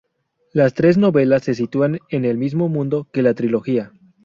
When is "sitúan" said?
1.53-1.99